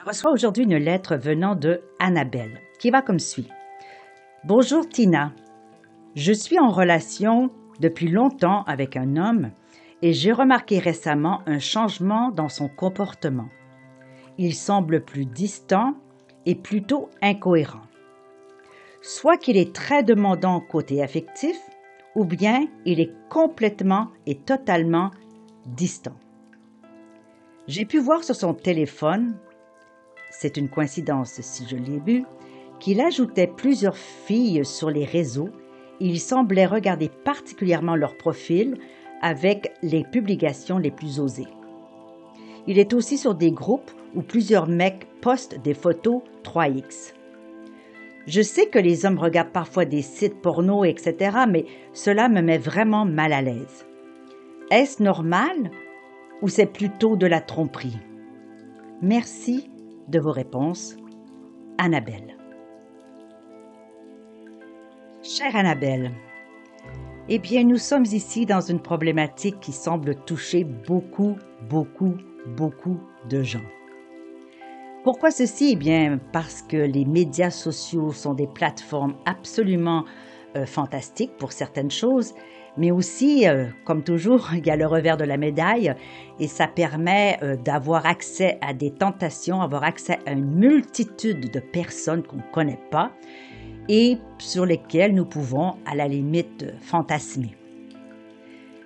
Je 0.00 0.06
reçois 0.06 0.32
aujourd'hui 0.32 0.64
une 0.64 0.78
lettre 0.78 1.16
venant 1.16 1.54
de 1.54 1.82
Annabelle 1.98 2.62
qui 2.78 2.90
va 2.90 3.02
comme 3.02 3.18
suit. 3.18 3.48
Bonjour 4.44 4.88
Tina. 4.88 5.32
Je 6.14 6.32
suis 6.32 6.58
en 6.58 6.70
relation 6.70 7.50
depuis 7.80 8.08
longtemps 8.08 8.62
avec 8.62 8.96
un 8.96 9.18
homme 9.18 9.50
et 10.00 10.14
j'ai 10.14 10.32
remarqué 10.32 10.78
récemment 10.78 11.42
un 11.44 11.58
changement 11.58 12.30
dans 12.30 12.48
son 12.48 12.66
comportement. 12.66 13.50
Il 14.38 14.54
semble 14.54 15.04
plus 15.04 15.26
distant 15.26 15.94
et 16.46 16.54
plutôt 16.54 17.10
incohérent. 17.20 17.82
Soit 19.02 19.36
qu'il 19.36 19.58
est 19.58 19.74
très 19.74 20.02
demandant 20.02 20.60
côté 20.60 21.02
affectif, 21.02 21.58
ou 22.14 22.24
bien 22.24 22.66
il 22.86 23.00
est 23.00 23.12
complètement 23.28 24.08
et 24.24 24.36
totalement 24.36 25.10
distant. 25.66 26.16
J'ai 27.66 27.84
pu 27.84 27.98
voir 27.98 28.24
sur 28.24 28.34
son 28.34 28.54
téléphone, 28.54 29.36
c'est 30.30 30.56
une 30.56 30.68
coïncidence 30.68 31.40
si 31.40 31.66
je 31.68 31.76
l'ai 31.76 31.98
vu, 31.98 32.24
qu'il 32.78 33.00
ajoutait 33.00 33.46
plusieurs 33.46 33.96
filles 33.96 34.64
sur 34.64 34.90
les 34.90 35.04
réseaux 35.04 35.50
il 36.00 36.18
semblait 36.18 36.66
regarder 36.66 37.10
particulièrement 37.24 37.94
leur 37.94 38.16
profil 38.16 38.78
avec 39.20 39.72
les 39.82 40.02
publications 40.02 40.78
les 40.78 40.90
plus 40.90 41.20
osées. 41.20 41.46
Il 42.66 42.78
est 42.78 42.94
aussi 42.94 43.18
sur 43.18 43.34
des 43.34 43.52
groupes 43.52 43.90
où 44.14 44.22
plusieurs 44.22 44.66
mecs 44.66 45.06
postent 45.20 45.60
des 45.62 45.74
photos 45.74 46.22
3X. 46.42 47.14
Je 48.26 48.42
sais 48.42 48.66
que 48.66 48.78
les 48.78 49.04
hommes 49.04 49.18
regardent 49.18 49.52
parfois 49.52 49.84
des 49.84 50.02
sites 50.02 50.40
porno, 50.40 50.84
etc., 50.84 51.36
mais 51.48 51.66
cela 51.92 52.28
me 52.28 52.40
met 52.40 52.58
vraiment 52.58 53.04
mal 53.04 53.32
à 53.32 53.42
l'aise. 53.42 53.86
Est-ce 54.70 55.02
normal 55.02 55.70
ou 56.42 56.48
c'est 56.48 56.66
plutôt 56.66 57.16
de 57.16 57.26
la 57.26 57.40
tromperie? 57.40 57.98
Merci 59.02 59.69
de 60.10 60.18
vos 60.18 60.32
réponses. 60.32 60.96
Annabelle. 61.78 62.36
Chère 65.22 65.56
Annabelle, 65.56 66.10
eh 67.28 67.38
bien, 67.38 67.64
nous 67.64 67.76
sommes 67.76 68.04
ici 68.04 68.44
dans 68.44 68.60
une 68.60 68.80
problématique 68.80 69.60
qui 69.60 69.72
semble 69.72 70.16
toucher 70.24 70.64
beaucoup, 70.64 71.36
beaucoup, 71.68 72.16
beaucoup 72.56 72.98
de 73.28 73.42
gens. 73.42 73.64
Pourquoi 75.04 75.30
ceci? 75.30 75.70
Eh 75.72 75.76
bien, 75.76 76.18
parce 76.32 76.60
que 76.62 76.76
les 76.76 77.04
médias 77.04 77.50
sociaux 77.50 78.10
sont 78.10 78.34
des 78.34 78.48
plateformes 78.48 79.14
absolument 79.24 80.04
euh, 80.56 80.66
fantastiques 80.66 81.36
pour 81.38 81.52
certaines 81.52 81.90
choses, 81.90 82.34
mais 82.76 82.90
aussi, 82.90 83.48
euh, 83.48 83.66
comme 83.84 84.02
toujours, 84.02 84.50
il 84.54 84.66
y 84.66 84.70
a 84.70 84.76
le 84.76 84.86
revers 84.86 85.16
de 85.16 85.24
la 85.24 85.36
médaille 85.36 85.94
et 86.38 86.48
ça 86.48 86.66
permet 86.66 87.38
euh, 87.42 87.56
d'avoir 87.56 88.06
accès 88.06 88.58
à 88.60 88.72
des 88.72 88.90
tentations, 88.90 89.60
avoir 89.60 89.84
accès 89.84 90.18
à 90.26 90.32
une 90.32 90.50
multitude 90.50 91.50
de 91.50 91.60
personnes 91.60 92.22
qu'on 92.22 92.36
ne 92.36 92.52
connaît 92.52 92.80
pas 92.90 93.12
et 93.88 94.18
sur 94.38 94.66
lesquels 94.66 95.14
nous 95.14 95.24
pouvons, 95.24 95.76
à 95.84 95.94
la 95.94 96.06
limite, 96.06 96.66
fantasmer. 96.80 97.56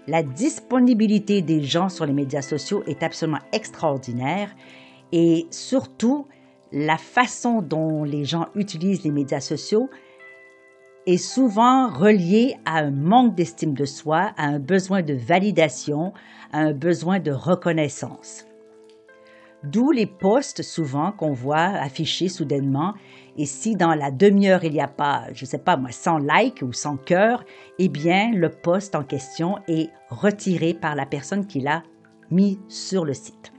La 0.06 0.22
disponibilité 0.22 1.42
des 1.42 1.62
gens 1.62 1.88
sur 1.88 2.06
les 2.06 2.12
médias 2.12 2.42
sociaux 2.42 2.82
est 2.86 3.02
absolument 3.02 3.40
extraordinaire 3.52 4.54
et 5.12 5.46
surtout 5.50 6.26
la 6.72 6.98
façon 6.98 7.62
dont 7.62 8.04
les 8.04 8.24
gens 8.24 8.48
utilisent 8.54 9.04
les 9.04 9.10
médias 9.10 9.40
sociaux 9.40 9.88
est 11.06 11.18
souvent 11.18 11.88
reliée 11.88 12.56
à 12.64 12.78
un 12.78 12.90
manque 12.90 13.34
d'estime 13.34 13.74
de 13.74 13.84
soi, 13.84 14.32
à 14.36 14.46
un 14.46 14.58
besoin 14.58 15.02
de 15.02 15.14
validation, 15.14 16.12
à 16.52 16.60
un 16.60 16.72
besoin 16.72 17.20
de 17.20 17.30
reconnaissance. 17.30 18.46
D'où 19.64 19.92
les 19.92 20.06
posts 20.06 20.62
souvent 20.62 21.12
qu'on 21.12 21.32
voit 21.32 21.56
affichés 21.56 22.28
soudainement. 22.28 22.92
Et 23.38 23.46
si 23.46 23.76
dans 23.76 23.94
la 23.94 24.10
demi-heure 24.10 24.62
il 24.62 24.72
n'y 24.72 24.80
a 24.80 24.88
pas, 24.88 25.24
je 25.32 25.44
ne 25.44 25.48
sais 25.48 25.58
pas 25.58 25.76
moi, 25.78 25.90
100 25.90 26.18
likes 26.18 26.62
ou 26.62 26.72
100 26.72 26.98
cœurs, 26.98 27.44
eh 27.78 27.88
bien 27.88 28.30
le 28.32 28.50
post 28.50 28.94
en 28.94 29.02
question 29.02 29.56
est 29.66 29.88
retiré 30.10 30.74
par 30.74 30.94
la 30.94 31.06
personne 31.06 31.46
qui 31.46 31.60
l'a 31.60 31.82
mis 32.30 32.60
sur 32.68 33.06
le 33.06 33.14
site. 33.14 33.53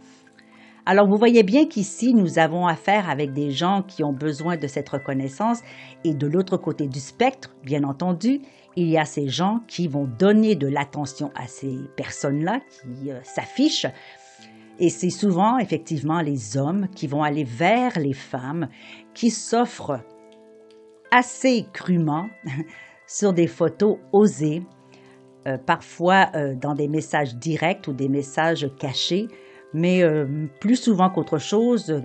Alors 0.87 1.07
vous 1.07 1.17
voyez 1.17 1.41
bien 1.41 1.65
qu'ici 1.65 2.13
nous 2.13 2.37
avons 2.37 2.67
affaire 2.67 3.09
avec 3.09 3.33
des 3.33 3.49
gens 3.49 3.81
qui 3.81 4.03
ont 4.03 4.13
besoin 4.13 4.55
de 4.55 4.67
cette 4.67 4.87
reconnaissance. 4.87 5.61
Et 6.03 6.13
de 6.13 6.27
l'autre 6.27 6.57
côté 6.57 6.87
du 6.87 6.99
spectre, 6.99 7.55
bien 7.63 7.83
entendu, 7.83 8.41
il 8.75 8.87
y 8.87 8.97
a 8.97 9.05
ces 9.05 9.27
gens 9.27 9.61
qui 9.67 9.87
vont 9.87 10.05
donner 10.05 10.55
de 10.55 10.67
l'attention 10.67 11.31
à 11.35 11.47
ces 11.47 11.75
personnes-là 11.95 12.59
qui 12.69 13.09
euh, 13.09 13.19
s'affichent. 13.23 13.87
Et 14.77 14.89
c'est 14.89 15.09
souvent 15.09 15.57
effectivement 15.57 16.21
les 16.21 16.55
hommes 16.55 16.87
qui 16.93 17.07
vont 17.07 17.23
aller 17.23 17.45
vers 17.45 17.97
les 17.97 18.13
femmes 18.13 18.67
qui 19.15 19.31
s'offrent 19.31 20.01
assez 21.09 21.65
crûment 21.73 22.27
sur 23.07 23.33
des 23.33 23.47
photos 23.47 23.97
osées, 24.11 24.63
euh, 25.47 25.57
parfois 25.57 26.29
euh, 26.35 26.53
dans 26.53 26.75
des 26.75 26.87
messages 26.87 27.35
directs 27.35 27.87
ou 27.87 27.93
des 27.93 28.09
messages 28.09 28.69
cachés, 28.77 29.29
mais 29.75 30.03
euh, 30.03 30.25
plus 30.61 30.77
souvent 30.77 31.09
qu'autre 31.09 31.37
chose, 31.37 32.01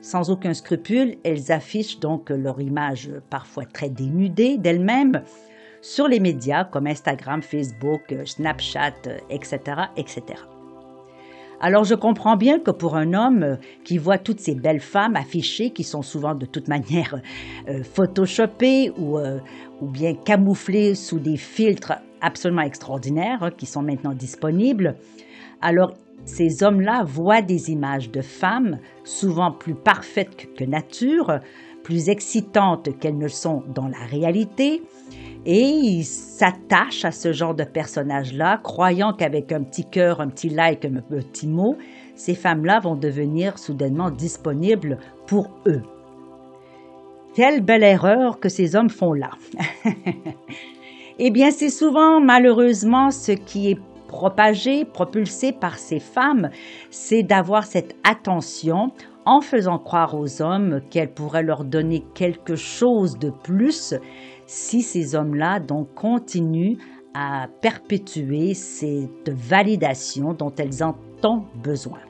sans 0.00 0.30
aucun 0.30 0.54
scrupule, 0.54 1.16
elles 1.24 1.50
affichent 1.50 1.98
donc 1.98 2.30
leur 2.30 2.60
image 2.60 3.10
parfois 3.28 3.64
très 3.64 3.90
dénudée 3.90 4.58
d'elles-mêmes 4.58 5.22
sur 5.82 6.06
les 6.06 6.20
médias 6.20 6.64
comme 6.64 6.86
Instagram, 6.86 7.42
Facebook, 7.42 8.14
Snapchat, 8.24 8.94
etc., 9.28 9.58
etc. 9.96 10.22
Alors 11.60 11.82
je 11.82 11.96
comprends 11.96 12.36
bien 12.36 12.60
que 12.60 12.70
pour 12.70 12.94
un 12.94 13.12
homme 13.12 13.58
qui 13.82 13.98
voit 13.98 14.18
toutes 14.18 14.38
ces 14.38 14.54
belles 14.54 14.80
femmes 14.80 15.16
affichées, 15.16 15.70
qui 15.70 15.82
sont 15.82 16.02
souvent 16.02 16.36
de 16.36 16.46
toute 16.46 16.68
manière 16.68 17.20
euh, 17.68 17.82
photoshopées 17.82 18.92
ou, 18.96 19.18
euh, 19.18 19.40
ou, 19.80 19.88
bien 19.88 20.14
camouflées 20.14 20.94
sous 20.94 21.18
des 21.18 21.36
filtres 21.36 21.94
absolument 22.20 22.62
extraordinaires 22.62 23.42
hein, 23.42 23.50
qui 23.50 23.66
sont 23.66 23.82
maintenant 23.82 24.12
disponibles, 24.12 24.94
alors 25.60 25.94
ces 26.24 26.62
hommes-là 26.62 27.04
voient 27.04 27.42
des 27.42 27.70
images 27.70 28.10
de 28.10 28.20
femmes 28.20 28.78
souvent 29.04 29.52
plus 29.52 29.74
parfaites 29.74 30.54
que 30.54 30.64
nature, 30.64 31.40
plus 31.82 32.08
excitantes 32.08 32.98
qu'elles 32.98 33.18
ne 33.18 33.28
sont 33.28 33.62
dans 33.74 33.88
la 33.88 34.04
réalité, 34.10 34.82
et 35.46 35.62
ils 35.62 36.04
s'attachent 36.04 37.04
à 37.04 37.12
ce 37.12 37.32
genre 37.32 37.54
de 37.54 37.64
personnage-là, 37.64 38.60
croyant 38.62 39.12
qu'avec 39.12 39.52
un 39.52 39.62
petit 39.62 39.84
cœur, 39.84 40.20
un 40.20 40.28
petit 40.28 40.50
like, 40.50 40.84
un 40.84 41.00
petit 41.00 41.48
mot, 41.48 41.76
ces 42.14 42.34
femmes-là 42.34 42.80
vont 42.80 42.96
devenir 42.96 43.58
soudainement 43.58 44.10
disponibles 44.10 44.98
pour 45.26 45.48
eux. 45.66 45.82
Quelle 47.34 47.62
belle 47.62 47.84
erreur 47.84 48.40
que 48.40 48.48
ces 48.48 48.76
hommes 48.76 48.90
font 48.90 49.12
là. 49.12 49.30
eh 51.18 51.30
bien, 51.30 51.50
c'est 51.50 51.70
souvent 51.70 52.20
malheureusement 52.20 53.10
ce 53.10 53.32
qui 53.32 53.70
est 53.70 53.78
propagé, 54.10 54.84
propulsé 54.84 55.52
par 55.52 55.78
ces 55.78 56.00
femmes, 56.00 56.50
c'est 56.90 57.22
d'avoir 57.22 57.64
cette 57.64 57.94
attention 58.02 58.90
en 59.24 59.40
faisant 59.40 59.78
croire 59.78 60.18
aux 60.18 60.42
hommes 60.42 60.80
qu'elles 60.90 61.14
pourraient 61.14 61.44
leur 61.44 61.64
donner 61.64 62.04
quelque 62.14 62.56
chose 62.56 63.18
de 63.18 63.30
plus 63.30 63.94
si 64.46 64.82
ces 64.82 65.14
hommes-là 65.14 65.60
continuent 65.94 66.78
à 67.14 67.46
perpétuer 67.60 68.54
cette 68.54 69.28
validation 69.28 70.32
dont 70.32 70.52
elles 70.58 70.82
ont 70.82 70.96
tant 71.20 71.44
besoin. 71.62 72.00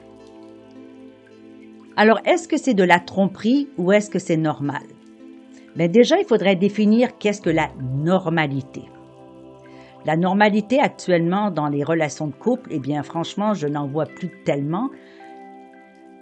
Alors, 1.97 2.19
est-ce 2.25 2.47
que 2.47 2.57
c'est 2.57 2.73
de 2.73 2.83
la 2.83 2.99
tromperie 2.99 3.67
ou 3.77 3.91
est-ce 3.91 4.09
que 4.09 4.19
c'est 4.19 4.37
normal? 4.37 4.83
Mais 5.75 5.87
ben, 5.87 5.91
déjà, 5.91 6.17
il 6.19 6.25
faudrait 6.25 6.55
définir 6.55 7.17
qu'est-ce 7.19 7.41
que 7.41 7.49
la 7.49 7.69
normalité. 7.79 8.83
La 10.03 10.17
normalité 10.17 10.79
actuellement 10.79 11.51
dans 11.51 11.67
les 11.67 11.83
relations 11.83 12.27
de 12.27 12.33
couple, 12.33 12.69
eh 12.71 12.79
bien 12.79 13.03
franchement, 13.03 13.53
je 13.53 13.67
n'en 13.67 13.87
vois 13.87 14.07
plus 14.07 14.31
tellement. 14.43 14.89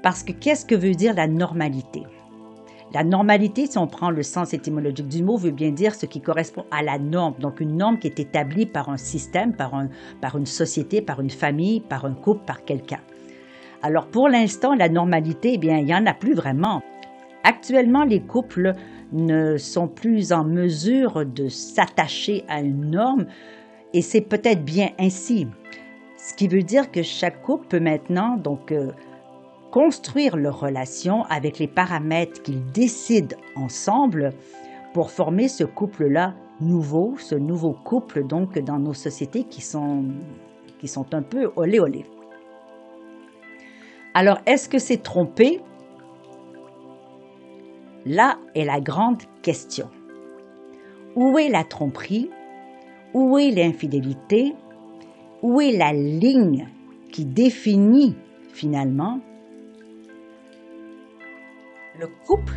Parce 0.04 0.22
que 0.24 0.34
qu'est-ce 0.34 0.66
que 0.66 0.76
veut 0.76 0.96
dire 0.96 1.14
la 1.14 1.28
normalité? 1.28 2.04
La 2.94 3.04
normalité, 3.04 3.68
si 3.68 3.78
on 3.78 3.88
prend 3.88 4.10
le 4.10 4.24
sens 4.24 4.54
étymologique 4.54 5.08
du 5.08 5.24
mot, 5.24 5.38
veut 5.38 5.52
bien 5.52 5.72
dire 5.72 5.96
ce 5.96 6.06
qui 6.08 6.20
correspond 6.22 6.66
à 6.72 6.82
la 6.82 6.98
norme. 6.98 7.36
Donc 7.40 7.62
une 7.62 7.78
norme 7.78 8.00
qui 8.00 8.08
est 8.08 8.20
établie 8.20 8.66
par 8.66 8.90
un 8.90 8.98
système, 8.98 9.56
par, 9.56 9.76
un, 9.76 9.90
par 10.20 10.38
une 10.38 10.48
société, 10.48 11.02
par 11.02 11.22
une 11.22 11.30
famille, 11.30 11.80
par 11.80 12.04
un 12.04 12.14
couple, 12.14 12.44
par 12.46 12.66
quelqu'un. 12.66 13.00
Alors 13.82 14.08
pour 14.08 14.28
l'instant, 14.28 14.74
la 14.76 14.90
normalité, 14.90 15.54
eh 15.54 15.58
bien, 15.58 15.78
il 15.78 15.86
n'y 15.86 15.96
en 15.96 16.06
a 16.06 16.14
plus 16.14 16.34
vraiment. 16.34 16.82
Actuellement, 17.44 18.04
les 18.04 18.20
couples 18.22 18.74
ne 19.14 19.56
sont 19.58 19.88
plus 19.88 20.34
en 20.34 20.44
mesure 20.44 21.26
de 21.26 21.48
s'attacher 21.48 22.44
à 22.50 22.60
une 22.60 22.90
norme 22.90 23.28
et 23.94 24.02
c'est 24.02 24.22
peut-être 24.22 24.64
bien 24.64 24.90
ainsi. 25.00 25.48
Ce 26.18 26.34
qui 26.34 26.48
veut 26.48 26.64
dire 26.64 26.92
que 26.92 27.02
chaque 27.02 27.42
couple 27.42 27.68
peut 27.68 27.80
maintenant 27.80 28.38
donc 28.38 28.72
euh, 28.72 28.92
construire 29.72 30.36
leur 30.36 30.60
relation 30.60 31.24
avec 31.26 31.60
les 31.60 31.68
paramètres 31.68 32.42
qu'ils 32.44 32.66
décident 32.72 33.38
ensemble 33.56 34.34
pour 34.94 35.12
former 35.12 35.48
ce 35.48 35.64
couple-là 35.64 36.34
nouveau, 36.60 37.16
ce 37.18 37.36
nouveau 37.36 37.74
couple 37.74 38.26
donc 38.26 38.58
dans 38.60 38.80
nos 38.80 38.94
sociétés 38.94 39.44
qui 39.44 39.62
sont, 39.62 40.06
qui 40.80 40.88
sont 40.88 41.14
un 41.14 41.22
peu 41.22 41.52
olé 41.56 41.80
olé. 41.80 42.06
Alors, 44.14 44.40
est-ce 44.46 44.68
que 44.68 44.80
c'est 44.80 45.04
trompé? 45.04 45.62
Là 48.06 48.40
est 48.56 48.66
la 48.66 48.82
grande 48.82 49.22
question. 49.42 49.90
Où 51.16 51.38
est 51.38 51.50
la 51.50 51.64
tromperie? 51.64 52.30
Où 53.14 53.40
est 53.40 53.50
l'infidélité? 53.50 54.54
Où 55.42 55.62
est 55.62 55.76
la 55.76 55.94
ligne 55.94 56.68
qui 57.12 57.26
définit 57.26 58.16
finalement 58.54 59.20
le 62.00 62.08
couple 62.28 62.54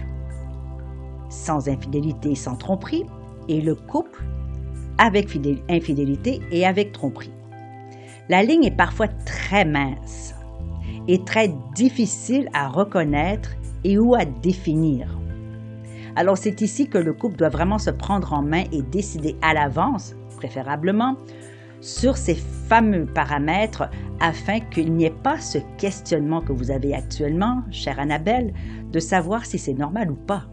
sans 1.31 1.69
infidélité, 1.71 2.35
sans 2.35 2.57
tromperie, 2.57 3.05
et 3.49 3.63
le 3.63 3.75
couple 3.75 4.23
avec 4.99 5.35
infidélité 5.71 6.41
et 6.51 6.67
avec 6.67 6.93
tromperie? 6.93 7.33
La 8.29 8.43
ligne 8.43 8.65
est 8.65 8.77
parfois 8.77 9.09
très 9.09 9.65
mince 9.65 10.35
et 11.09 11.25
très 11.25 11.51
difficile 11.75 12.51
à 12.53 12.69
reconnaître 12.69 13.53
et 13.85 13.99
ou 13.99 14.15
à 14.15 14.27
définir. 14.27 15.19
Alors 16.15 16.37
c'est 16.37 16.61
ici 16.61 16.89
que 16.89 16.99
le 16.99 17.15
couple 17.15 17.37
doit 17.37 17.49
vraiment 17.49 17.79
se 17.79 17.91
prendre 17.91 18.35
en 18.35 18.43
main 18.43 18.65
et 18.71 18.83
décider 18.83 19.37
à 19.41 19.55
l'avance, 19.55 20.15
préférablement, 20.43 21.15
sur 21.81 22.17
ces 22.17 22.35
fameux 22.35 23.07
paramètres 23.07 23.89
afin 24.21 24.59
qu'il 24.59 24.93
n'y 24.93 25.05
ait 25.05 25.11
pas 25.11 25.39
ce 25.39 25.59
questionnement 25.79 26.41
que 26.41 26.53
vous 26.53 26.71
avez 26.73 26.95
actuellement, 26.95 27.63
chère 27.71 28.01
Annabelle, 28.01 28.53
de 28.91 28.99
savoir 28.99 29.47
si 29.47 29.59
c'est 29.59 29.75
normal 29.75 30.11
ou 30.11 30.17
pas. 30.17 30.45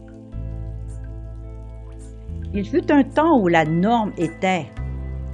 Il 2.53 2.67
fut 2.67 2.91
un 2.91 3.03
temps 3.03 3.39
où 3.39 3.47
la 3.47 3.65
norme 3.65 4.11
était, 4.17 4.67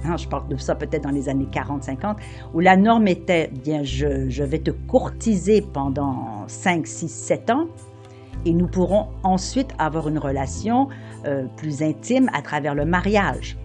hein, 0.04 0.16
je 0.16 0.28
parle 0.28 0.48
de 0.48 0.56
ça 0.56 0.74
peut-être 0.74 1.04
dans 1.04 1.10
les 1.10 1.28
années 1.28 1.48
40-50, 1.50 2.16
où 2.54 2.60
la 2.60 2.76
norme 2.76 3.08
était, 3.08 3.50
bien, 3.64 3.82
je, 3.82 4.42
vais 4.42 4.58
te 4.58 4.70
courtiser 4.70 5.62
pendant 5.62 6.44
5, 6.46 6.86
6, 6.86 7.08
7 7.08 7.50
ans, 7.50 7.66
et 8.44 8.52
nous 8.52 8.68
pourrons 8.68 9.08
ensuite 9.22 9.70
avoir 9.78 10.08
une 10.08 10.18
relation 10.18 10.88
euh, 11.26 11.46
plus 11.56 11.82
intime 11.82 12.30
à 12.34 12.42
travers 12.42 12.74
le 12.74 12.84
mariage. 12.84 13.56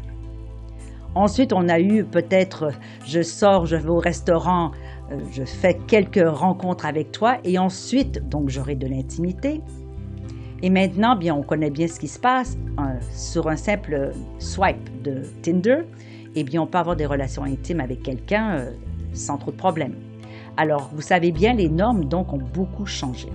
Ensuite, 1.14 1.52
on 1.52 1.68
a 1.68 1.80
eu 1.80 2.06
peut-être, 2.06 2.72
je 3.06 3.22
sors, 3.22 3.66
je 3.66 3.76
vais 3.76 3.90
au 3.90 4.00
restaurant, 4.00 4.72
euh, 5.12 5.18
je 5.32 5.44
fais 5.44 5.78
quelques 5.88 6.26
rencontres 6.26 6.86
avec 6.86 7.12
toi 7.12 7.38
et 7.44 7.60
ensuite, 7.60 8.28
donc 8.30 8.50
j'aurai 8.50 8.76
de 8.76 8.88
l'intimité. 8.88 9.62
Et 10.62 10.70
maintenant, 10.70 11.16
bien, 11.16 11.36
on 11.36 11.42
connaît 11.42 11.70
bien 11.70 11.88
ce 11.88 12.00
qui 12.00 12.08
se 12.08 12.20
passe 12.20 12.58
sur 13.14 13.50
un 13.50 13.56
simple 13.56 14.12
swipe 14.40 15.02
de 15.02 15.24
Tinder. 15.42 15.82
Eh 16.36 16.44
bien, 16.44 16.62
on 16.62 16.68
peut 16.68 16.78
avoir 16.78 16.96
des 16.96 17.06
relations 17.06 17.44
intimes 17.44 17.82
avec 17.82 18.04
quelqu'un 18.04 18.58
euh, 18.58 18.72
sans 19.14 19.38
trop 19.38 19.52
de 19.52 19.58
problèmes. 19.58 19.96
Alors, 20.56 20.90
vous 20.94 21.02
savez 21.02 21.32
bien, 21.32 21.54
les 21.54 21.68
normes 21.68 22.06
donc 22.06 22.32
ont 22.32 22.42
beaucoup 22.54 22.86
changé. 22.86 23.28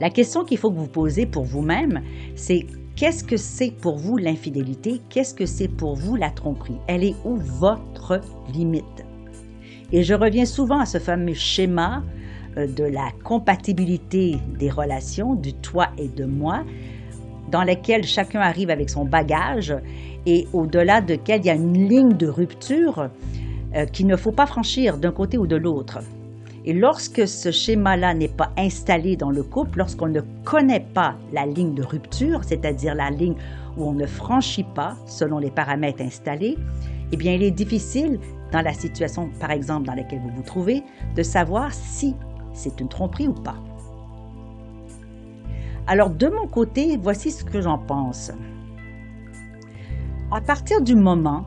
La 0.00 0.08
question 0.08 0.44
qu'il 0.44 0.58
faut 0.58 0.70
que 0.70 0.78
vous 0.78 0.86
posez 0.86 1.26
pour 1.26 1.44
vous-même, 1.44 2.02
c'est 2.36 2.66
Qu'est-ce 3.02 3.24
que 3.24 3.36
c'est 3.36 3.72
pour 3.72 3.96
vous 3.96 4.16
l'infidélité? 4.16 5.00
Qu'est-ce 5.08 5.34
que 5.34 5.44
c'est 5.44 5.66
pour 5.66 5.96
vous 5.96 6.14
la 6.14 6.30
tromperie? 6.30 6.76
Elle 6.86 7.02
est 7.02 7.16
où 7.24 7.34
votre 7.34 8.20
limite? 8.54 9.04
Et 9.90 10.04
je 10.04 10.14
reviens 10.14 10.44
souvent 10.44 10.78
à 10.78 10.86
ce 10.86 10.98
fameux 10.98 11.34
schéma 11.34 12.04
euh, 12.56 12.68
de 12.68 12.84
la 12.84 13.08
compatibilité 13.24 14.36
des 14.56 14.70
relations, 14.70 15.34
du 15.34 15.52
toi 15.52 15.88
et 15.98 16.06
de 16.06 16.24
moi, 16.24 16.62
dans 17.50 17.64
lequel 17.64 18.04
chacun 18.04 18.38
arrive 18.38 18.70
avec 18.70 18.88
son 18.88 19.04
bagage 19.04 19.74
et 20.24 20.46
au-delà 20.52 21.00
de 21.00 21.16
quel 21.16 21.40
il 21.40 21.46
y 21.46 21.50
a 21.50 21.54
une 21.54 21.88
ligne 21.88 22.16
de 22.16 22.28
rupture 22.28 23.08
euh, 23.74 23.84
qu'il 23.86 24.06
ne 24.06 24.14
faut 24.14 24.30
pas 24.30 24.46
franchir 24.46 24.96
d'un 24.96 25.10
côté 25.10 25.38
ou 25.38 25.48
de 25.48 25.56
l'autre. 25.56 25.98
Et 26.64 26.72
lorsque 26.72 27.26
ce 27.26 27.50
schéma-là 27.50 28.14
n'est 28.14 28.28
pas 28.28 28.50
installé 28.56 29.16
dans 29.16 29.30
le 29.30 29.42
couple, 29.42 29.78
lorsqu'on 29.78 30.06
ne 30.06 30.20
connaît 30.44 30.86
pas 30.94 31.16
la 31.32 31.44
ligne 31.44 31.74
de 31.74 31.82
rupture, 31.82 32.44
c'est-à-dire 32.44 32.94
la 32.94 33.10
ligne 33.10 33.34
où 33.76 33.84
on 33.84 33.92
ne 33.92 34.06
franchit 34.06 34.66
pas 34.74 34.96
selon 35.06 35.38
les 35.38 35.50
paramètres 35.50 36.02
installés, 36.02 36.56
eh 37.10 37.16
bien, 37.16 37.32
il 37.34 37.42
est 37.42 37.50
difficile, 37.50 38.18
dans 38.52 38.62
la 38.62 38.72
situation, 38.72 39.30
par 39.40 39.50
exemple, 39.50 39.86
dans 39.86 39.94
laquelle 39.94 40.20
vous 40.20 40.30
vous 40.36 40.42
trouvez, 40.42 40.82
de 41.16 41.22
savoir 41.22 41.72
si 41.72 42.14
c'est 42.52 42.80
une 42.80 42.88
tromperie 42.88 43.28
ou 43.28 43.34
pas. 43.34 43.56
Alors, 45.86 46.10
de 46.10 46.28
mon 46.28 46.46
côté, 46.46 46.96
voici 46.96 47.30
ce 47.30 47.44
que 47.44 47.60
j'en 47.60 47.78
pense. 47.78 48.30
À 50.30 50.40
partir 50.40 50.80
du 50.80 50.94
moment 50.94 51.44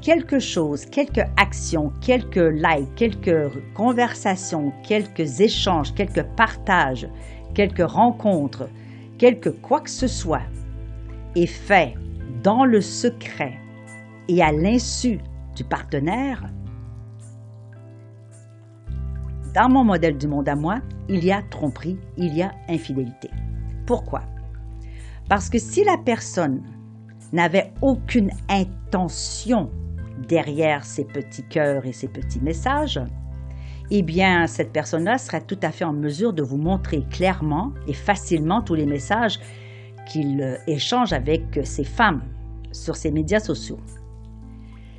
quelque 0.00 0.38
chose, 0.38 0.86
quelque 0.86 1.20
action, 1.36 1.92
quelques 2.00 2.36
likes, 2.36 2.94
quelques 2.96 3.52
conversations, 3.74 4.72
quelques 4.82 5.40
échanges, 5.40 5.94
quelques 5.94 6.22
partages, 6.36 7.08
quelques 7.54 7.88
rencontres, 7.88 8.68
quelque 9.18 9.50
quoi 9.50 9.80
que 9.80 9.90
ce 9.90 10.06
soit 10.06 10.42
est 11.34 11.46
fait 11.46 11.94
dans 12.42 12.64
le 12.64 12.80
secret 12.80 13.58
et 14.28 14.42
à 14.42 14.52
l'insu 14.52 15.18
du 15.54 15.64
partenaire, 15.64 16.42
dans 19.54 19.68
mon 19.68 19.84
modèle 19.84 20.16
du 20.16 20.28
monde 20.28 20.48
à 20.48 20.54
moi, 20.54 20.80
il 21.08 21.24
y 21.24 21.32
a 21.32 21.42
tromperie, 21.42 21.98
il 22.16 22.34
y 22.34 22.42
a 22.42 22.52
infidélité. 22.68 23.30
Pourquoi? 23.86 24.22
Parce 25.28 25.50
que 25.50 25.58
si 25.58 25.84
la 25.84 25.96
personne 25.98 26.62
n'avait 27.32 27.72
aucune 27.82 28.30
intention 28.48 29.70
derrière 30.26 30.84
ces 30.84 31.04
petits 31.04 31.44
cœurs 31.44 31.86
et 31.86 31.92
ces 31.92 32.08
petits 32.08 32.40
messages, 32.40 33.00
eh 33.90 34.02
bien, 34.02 34.46
cette 34.46 34.72
personne-là 34.72 35.18
serait 35.18 35.40
tout 35.40 35.58
à 35.62 35.70
fait 35.70 35.84
en 35.84 35.92
mesure 35.92 36.32
de 36.32 36.42
vous 36.42 36.58
montrer 36.58 37.04
clairement 37.10 37.72
et 37.86 37.94
facilement 37.94 38.60
tous 38.60 38.74
les 38.74 38.86
messages 38.86 39.40
qu'il 40.06 40.42
euh, 40.42 40.56
échange 40.66 41.12
avec 41.12 41.60
ces 41.64 41.84
femmes 41.84 42.22
sur 42.72 42.96
ces 42.96 43.10
médias 43.10 43.40
sociaux. 43.40 43.80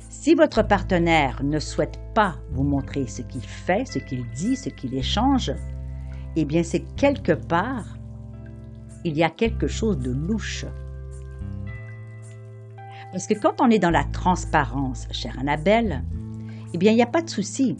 Si 0.08 0.34
votre 0.34 0.62
partenaire 0.62 1.42
ne 1.44 1.58
souhaite 1.58 2.00
pas 2.14 2.34
vous 2.50 2.64
montrer 2.64 3.06
ce 3.06 3.22
qu'il 3.22 3.42
fait, 3.42 3.86
ce 3.86 3.98
qu'il 3.98 4.28
dit, 4.30 4.56
ce 4.56 4.68
qu'il 4.68 4.94
échange, 4.94 5.52
eh 6.36 6.44
bien, 6.44 6.62
c'est 6.62 6.84
quelque 6.96 7.32
part, 7.32 7.96
il 9.04 9.16
y 9.16 9.22
a 9.22 9.30
quelque 9.30 9.66
chose 9.66 9.98
de 9.98 10.10
louche 10.10 10.66
parce 13.12 13.26
que 13.26 13.34
quand 13.34 13.60
on 13.60 13.70
est 13.70 13.78
dans 13.78 13.90
la 13.90 14.04
transparence, 14.04 15.08
chère 15.10 15.38
Annabelle, 15.38 16.02
eh 16.72 16.78
bien, 16.78 16.92
il 16.92 16.96
n'y 16.96 17.02
a 17.02 17.06
pas 17.06 17.22
de 17.22 17.30
souci. 17.30 17.76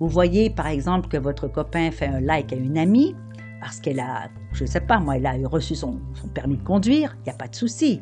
Vous 0.00 0.08
voyez, 0.08 0.50
par 0.50 0.66
exemple, 0.66 1.08
que 1.08 1.16
votre 1.16 1.46
copain 1.46 1.90
fait 1.90 2.06
un 2.06 2.20
like 2.20 2.52
à 2.52 2.56
une 2.56 2.76
amie 2.76 3.14
parce 3.60 3.78
qu'elle 3.78 4.00
a, 4.00 4.28
je 4.52 4.64
ne 4.64 4.68
sais 4.68 4.80
pas, 4.80 4.98
moi, 4.98 5.16
elle 5.16 5.26
a 5.26 5.34
reçu 5.48 5.76
son, 5.76 6.00
permis 6.34 6.56
de 6.56 6.64
conduire, 6.64 7.16
il 7.20 7.22
n'y 7.24 7.30
a 7.30 7.36
pas 7.36 7.46
de 7.46 7.54
souci. 7.54 8.00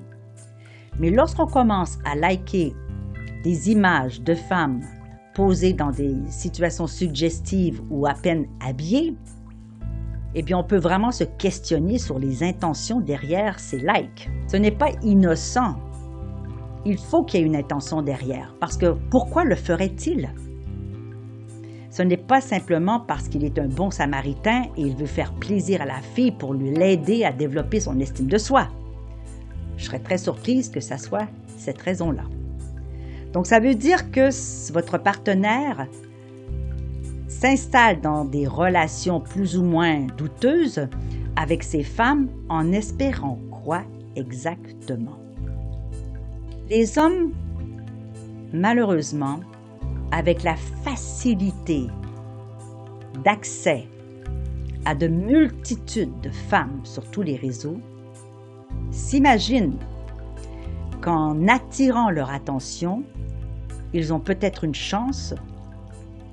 Mais 0.99 1.11
lorsqu'on 1.11 1.47
commence 1.47 1.99
à 2.07 2.17
liker 2.17 2.75
des 3.45 3.71
images 3.71 4.23
de 4.23 4.35
femmes 4.35 4.81
posées 5.35 5.75
dans 5.75 5.91
des 5.91 6.17
situations 6.29 6.87
suggestives 6.87 7.83
ou 7.91 8.07
à 8.07 8.15
peine 8.15 8.47
habillées, 8.67 9.15
eh 10.35 10.43
bien, 10.43 10.57
on 10.57 10.65
peut 10.65 10.79
vraiment 10.79 11.11
se 11.11 11.25
questionner 11.25 11.99
sur 11.99 12.19
les 12.19 12.43
intentions 12.43 13.01
derrière 13.01 13.61
ces 13.61 13.79
likes. 13.79 14.31
Ce 14.47 14.57
n'est 14.57 14.71
pas 14.71 14.91
innocent 15.03 15.77
il 16.85 16.99
faut 16.99 17.25
qu'il 17.25 17.41
y 17.41 17.43
ait 17.43 17.47
une 17.47 17.57
intention 17.57 18.03
derrière. 18.03 18.55
Parce 18.61 18.77
que 18.77 18.95
pourquoi 19.11 19.45
le 19.45 19.55
ferait-il? 19.55 20.31
Ce 21.91 22.03
n'est 22.03 22.17
pas 22.17 22.41
simplement 22.41 23.01
parce 23.01 23.29
qu'il 23.29 23.45
est 23.45 23.59
un 23.59 23.67
bon 23.67 23.91
samaritain 23.91 24.63
et 24.77 24.83
il 24.83 24.97
veut 24.97 25.07
faire 25.07 25.33
plaisir 25.33 25.83
à 25.83 25.87
la 25.87 26.01
fille 26.01 26.31
pour 26.31 26.55
lui 26.55 26.71
l'aider 26.71 27.25
à 27.25 27.33
développer 27.33 27.81
son 27.81 27.99
estime 27.99 28.29
de 28.29 28.39
soi. 28.39 28.69
Je 29.77 29.85
serais 29.85 29.99
très 29.99 30.19
surprise 30.19 30.69
que 30.69 30.81
ça 30.81 30.99
soit 30.99 31.27
cette 31.59 31.81
raison-là. 31.83 32.25
Donc 33.33 33.47
ça 33.47 33.61
veut 33.61 33.75
dire 33.75 34.11
que 34.11 34.31
votre 34.73 34.99
partenaire 34.99 35.87
s'installe 37.29 38.01
dans 38.01 38.25
des 38.25 38.47
relations 38.47 39.21
plus 39.21 39.57
ou 39.57 39.65
moins 39.65 40.07
douteuses 40.17 40.89
avec 41.37 41.63
ces 41.63 41.83
femmes 41.83 42.29
en 42.49 42.73
espérant 42.73 43.39
quoi 43.65 43.83
exactement? 44.17 45.20
Les 46.71 46.99
hommes, 46.99 47.33
malheureusement, 48.53 49.41
avec 50.13 50.45
la 50.45 50.55
facilité 50.55 51.89
d'accès 53.25 53.89
à 54.85 54.95
de 54.95 55.09
multitudes 55.09 56.21
de 56.21 56.31
femmes 56.31 56.81
sur 56.85 57.11
tous 57.11 57.23
les 57.23 57.35
réseaux 57.35 57.81
s'imaginent 58.93 59.81
qu'en 61.01 61.49
attirant 61.49 62.09
leur 62.09 62.31
attention, 62.31 63.03
ils 63.93 64.13
ont 64.13 64.21
peut-être 64.21 64.63
une 64.63 64.77
chance 64.77 65.35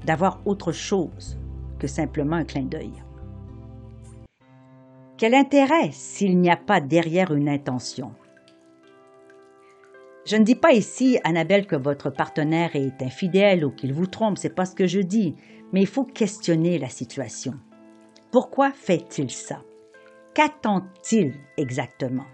d'avoir 0.05 0.39
autre 0.45 0.71
chose 0.71 1.35
que 1.79 1.87
simplement 1.87 2.35
un 2.35 2.45
clin 2.45 2.65
d'œil. 2.65 2.93
Quel 5.17 5.33
intérêt 5.33 5.89
s'il 5.93 6.39
n'y 6.39 6.51
a 6.51 6.57
pas 6.57 6.79
derrière 6.79 7.33
une 7.33 7.49
intention? 7.49 8.11
Je 10.27 10.35
ne 10.35 10.43
dis 10.43 10.55
pas 10.55 10.73
ici, 10.73 11.17
Annabelle, 11.23 11.65
que 11.65 11.77
votre 11.77 12.09
partenaire 12.09 12.75
est 12.75 13.01
infidèle 13.01 13.63
ou 13.63 13.71
qu'il 13.71 13.93
vous 13.93 14.07
trompe, 14.07 14.37
c'est 14.37 14.53
pas 14.53 14.65
ce 14.65 14.75
que 14.75 14.85
je 14.85 14.99
dis, 14.99 15.35
mais 15.71 15.79
il 15.79 15.87
faut 15.87 16.03
questionner 16.03 16.77
la 16.77 16.89
situation. 16.89 17.53
Pourquoi 18.29 18.71
fait-il 18.71 19.31
ça? 19.31 19.61
Qu'attend-il 20.33 21.33
exactement? 21.55 22.25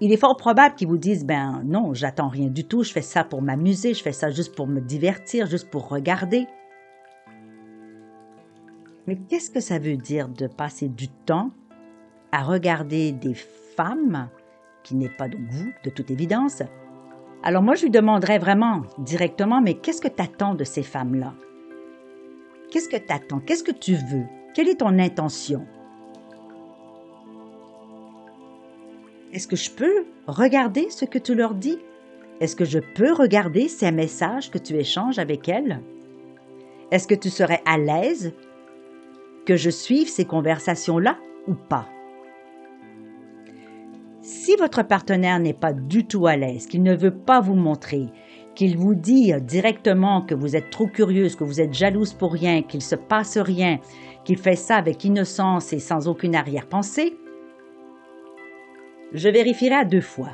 Il 0.00 0.10
est 0.10 0.16
fort 0.16 0.38
probable 0.38 0.74
qu'ils 0.74 0.88
vous 0.88 0.96
disent 0.96 1.26
ben 1.26 1.60
non, 1.66 1.92
j'attends 1.92 2.28
rien 2.28 2.48
du 2.48 2.64
tout, 2.64 2.82
je 2.82 2.92
fais 2.92 3.02
ça 3.02 3.24
pour 3.24 3.42
m'amuser, 3.42 3.92
je 3.92 4.02
fais 4.02 4.12
ça 4.12 4.30
juste 4.30 4.54
pour 4.54 4.66
me 4.66 4.80
divertir, 4.80 5.48
juste 5.48 5.68
pour 5.68 5.90
regarder. 5.90 6.46
Mais 9.06 9.18
qu'est-ce 9.28 9.50
que 9.50 9.60
ça 9.60 9.78
veut 9.78 9.98
dire 9.98 10.30
de 10.30 10.46
passer 10.46 10.88
du 10.88 11.08
temps 11.08 11.50
à 12.32 12.42
regarder 12.42 13.12
des 13.12 13.34
femmes 13.34 14.30
qui 14.88 14.94
n'est 14.94 15.10
pas 15.10 15.28
donc 15.28 15.42
vous, 15.50 15.70
de 15.84 15.90
toute 15.90 16.10
évidence 16.10 16.62
Alors 17.42 17.62
moi, 17.62 17.74
je 17.74 17.82
lui 17.82 17.90
demanderais 17.90 18.38
vraiment 18.38 18.82
directement, 18.96 19.60
mais 19.60 19.74
qu'est-ce 19.74 20.00
que 20.00 20.08
tu 20.08 20.22
attends 20.22 20.54
de 20.54 20.64
ces 20.64 20.82
femmes-là? 20.82 21.34
Qu'est-ce 22.70 22.88
que 22.88 22.96
tu 22.96 23.12
attends 23.12 23.40
Qu'est-ce 23.40 23.64
que 23.64 23.72
tu 23.72 23.94
veux? 23.94 24.24
Quelle 24.54 24.68
est 24.68 24.80
ton 24.80 24.98
intention? 24.98 25.66
Est-ce 29.34 29.46
que 29.46 29.56
je 29.56 29.70
peux 29.70 30.06
regarder 30.26 30.88
ce 30.88 31.04
que 31.04 31.18
tu 31.18 31.34
leur 31.34 31.54
dis? 31.54 31.78
Est-ce 32.40 32.56
que 32.56 32.64
je 32.64 32.78
peux 32.78 33.12
regarder 33.12 33.68
ces 33.68 33.92
messages 33.92 34.50
que 34.50 34.58
tu 34.58 34.74
échanges 34.76 35.18
avec 35.18 35.50
elles? 35.50 35.82
Est-ce 36.90 37.06
que 37.06 37.14
tu 37.14 37.28
serais 37.28 37.60
à 37.66 37.76
l'aise 37.76 38.32
que 39.44 39.56
je 39.56 39.68
suive 39.68 40.08
ces 40.08 40.24
conversations-là 40.24 41.18
ou 41.46 41.52
pas? 41.54 41.86
Si 44.48 44.56
votre 44.56 44.82
partenaire 44.82 45.38
n'est 45.40 45.52
pas 45.52 45.74
du 45.74 46.06
tout 46.06 46.26
à 46.26 46.34
l'aise, 46.34 46.66
qu'il 46.68 46.82
ne 46.82 46.96
veut 46.96 47.14
pas 47.14 47.38
vous 47.38 47.54
montrer, 47.54 48.06
qu'il 48.54 48.78
vous 48.78 48.94
dit 48.94 49.30
directement 49.42 50.22
que 50.22 50.34
vous 50.34 50.56
êtes 50.56 50.70
trop 50.70 50.86
curieuse, 50.86 51.36
que 51.36 51.44
vous 51.44 51.60
êtes 51.60 51.74
jalouse 51.74 52.14
pour 52.14 52.32
rien, 52.32 52.62
qu'il 52.62 52.80
se 52.80 52.94
passe 52.94 53.36
rien, 53.36 53.78
qu'il 54.24 54.38
fait 54.38 54.56
ça 54.56 54.76
avec 54.76 55.04
innocence 55.04 55.74
et 55.74 55.78
sans 55.78 56.08
aucune 56.08 56.34
arrière-pensée, 56.34 57.14
je 59.12 59.28
vérifierai 59.28 59.74
à 59.74 59.84
deux 59.84 60.00
fois. 60.00 60.30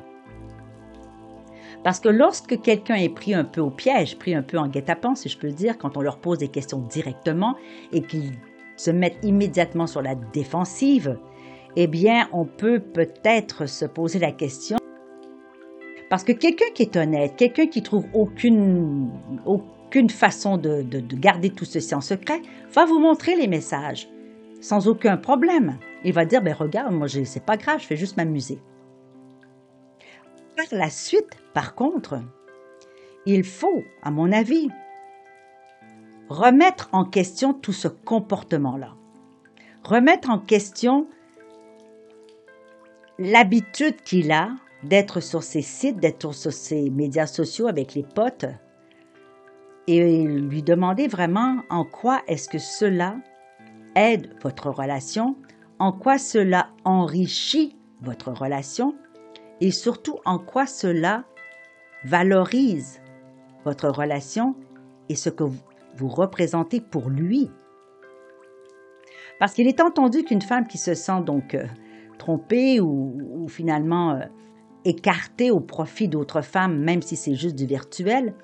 Parce 1.82 1.98
que 1.98 2.08
lorsque 2.08 2.60
quelqu'un 2.62 2.94
est 2.94 3.12
pris 3.12 3.34
un 3.34 3.42
peu 3.42 3.62
au 3.62 3.70
piège, 3.70 4.16
pris 4.16 4.36
un 4.36 4.44
peu 4.44 4.58
en 4.58 4.68
guet-apens, 4.68 5.16
si 5.16 5.28
je 5.28 5.38
peux 5.38 5.50
dire, 5.50 5.76
quand 5.76 5.96
on 5.96 6.02
leur 6.02 6.20
pose 6.20 6.38
des 6.38 6.46
questions 6.46 6.78
directement 6.78 7.56
et 7.92 8.02
qu'ils 8.02 8.34
se 8.76 8.92
mettent 8.92 9.24
immédiatement 9.24 9.88
sur 9.88 10.02
la 10.02 10.14
défensive, 10.14 11.18
eh 11.76 11.86
bien, 11.86 12.28
on 12.32 12.44
peut 12.44 12.80
peut-être 12.80 13.66
se 13.66 13.84
poser 13.84 14.18
la 14.18 14.32
question. 14.32 14.78
Parce 16.10 16.24
que 16.24 16.32
quelqu'un 16.32 16.70
qui 16.74 16.82
est 16.82 16.96
honnête, 16.96 17.34
quelqu'un 17.36 17.66
qui 17.66 17.82
trouve 17.82 18.06
aucune, 18.14 19.10
aucune 19.46 20.10
façon 20.10 20.56
de, 20.56 20.82
de 20.82 21.16
garder 21.16 21.50
tout 21.50 21.64
ceci 21.64 21.94
en 21.94 22.00
secret, 22.00 22.40
va 22.72 22.84
vous 22.84 22.98
montrer 22.98 23.36
les 23.36 23.48
messages 23.48 24.08
sans 24.64 24.88
aucun 24.88 25.18
problème. 25.18 25.78
Il 26.04 26.14
va 26.14 26.24
dire, 26.24 26.42
ben 26.42 26.54
regarde, 26.54 26.94
moi, 26.94 27.06
c'est 27.08 27.44
pas 27.44 27.56
grave, 27.56 27.80
je 27.80 27.86
fais 27.86 27.96
juste 27.96 28.16
m'amuser. 28.16 28.58
Par 30.56 30.66
la 30.72 30.88
suite, 30.88 31.36
par 31.52 31.74
contre, 31.74 32.20
il 33.26 33.44
faut, 33.44 33.82
à 34.02 34.10
mon 34.10 34.32
avis, 34.32 34.70
remettre 36.28 36.88
en 36.92 37.04
question 37.04 37.52
tout 37.52 37.72
ce 37.72 37.88
comportement-là. 37.88 38.94
Remettre 39.82 40.30
en 40.30 40.38
question 40.38 41.08
l'habitude 43.18 44.00
qu'il 44.02 44.32
a 44.32 44.50
d'être 44.82 45.20
sur 45.20 45.42
ses 45.42 45.62
sites, 45.62 45.98
d'être 45.98 46.32
sur 46.32 46.52
ses 46.52 46.90
médias 46.90 47.26
sociaux 47.26 47.66
avec 47.66 47.94
les 47.94 48.02
potes, 48.02 48.46
et 49.86 50.24
lui 50.24 50.62
demander 50.62 51.08
vraiment 51.08 51.62
en 51.70 51.84
quoi 51.84 52.22
est-ce 52.26 52.48
que 52.48 52.58
cela 52.58 53.16
aide 53.94 54.30
votre 54.42 54.70
relation 54.70 55.36
en 55.78 55.92
quoi 55.92 56.18
cela 56.18 56.68
enrichit 56.84 57.76
votre 58.00 58.32
relation 58.32 58.94
et 59.60 59.70
surtout 59.70 60.18
en 60.24 60.38
quoi 60.38 60.66
cela 60.66 61.24
valorise 62.04 63.00
votre 63.64 63.88
relation 63.88 64.54
et 65.08 65.16
ce 65.16 65.30
que 65.30 65.44
vous 65.44 66.08
représentez 66.08 66.80
pour 66.80 67.08
lui. 67.08 67.50
Parce 69.38 69.54
qu'il 69.54 69.66
est 69.66 69.80
entendu 69.80 70.22
qu'une 70.24 70.42
femme 70.42 70.66
qui 70.66 70.78
se 70.78 70.94
sent 70.94 71.22
donc 71.24 71.56
euh, 72.14 72.18
trompée 72.18 72.80
ou, 72.80 73.46
finalement 73.48 74.12
euh, 74.12 74.20
écartée 74.84 75.50
au 75.50 75.60
profit 75.60 76.08
d'autres 76.08 76.42
femmes, 76.42 76.78
même 76.78 77.02
si 77.02 77.16
c'est 77.16 77.34
juste 77.34 77.56
du 77.56 77.66
virtuel, 77.66 78.34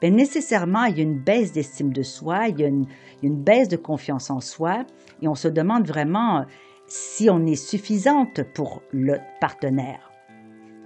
ben 0.00 0.14
nécessairement, 0.14 0.84
il 0.84 0.96
y 0.96 1.00
a 1.00 1.02
une 1.02 1.18
baisse 1.18 1.52
d'estime 1.52 1.92
de 1.92 2.02
soi, 2.02 2.48
il 2.48 2.60
y 2.60 2.64
a 2.64 2.68
une, 2.68 2.86
baisse 3.22 3.68
de 3.68 3.76
confiance 3.76 4.30
en 4.30 4.40
soi, 4.40 4.84
et 5.22 5.28
on 5.28 5.34
se 5.34 5.48
demande 5.48 5.86
vraiment 5.86 6.44
si 6.86 7.28
on 7.28 7.44
est 7.46 7.56
suffisante 7.56 8.42
pour 8.54 8.82
le 8.92 9.16
partenaire. 9.40 10.12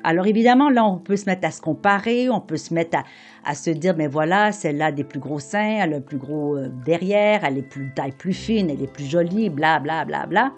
Alors 0.04 0.26
évidemment, 0.26 0.68
là, 0.68 0.84
on 0.84 0.98
peut 0.98 1.16
se 1.16 1.26
mettre 1.26 1.46
à 1.46 1.50
se 1.50 1.60
comparer, 1.60 2.28
on 2.28 2.40
peut 2.40 2.56
se 2.56 2.74
mettre 2.74 2.98
à, 3.44 3.54
se 3.54 3.70
dire, 3.70 3.94
mais 3.96 4.08
voilà, 4.08 4.50
celle-là 4.50 4.86
a 4.86 4.92
des 4.92 5.04
plus 5.04 5.20
gros 5.20 5.38
seins, 5.38 5.78
elle 5.82 5.94
a 5.94 5.98
le 5.98 6.00
plus 6.00 6.18
gros 6.18 6.56
euh, 6.56 6.68
derrière, 6.84 7.44
elle 7.44 7.58
est 7.58 7.62
plus 7.62 7.92
taille 7.94 8.12
plus 8.12 8.32
fine, 8.32 8.70
elle 8.70 8.82
est 8.82 8.92
plus 8.92 9.04
jolie, 9.04 9.48
bla 9.48 9.78
bla 9.78 10.04
bla 10.04 10.26
bla. 10.26 10.52